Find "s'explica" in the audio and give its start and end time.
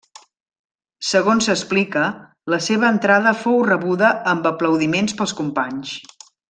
1.49-2.05